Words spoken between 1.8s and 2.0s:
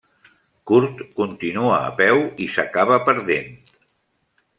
a